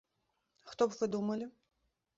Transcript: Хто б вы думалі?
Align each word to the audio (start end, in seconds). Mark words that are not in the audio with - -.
Хто 0.71 0.87
б 0.89 0.97
вы 1.01 1.11
думалі? 1.17 1.45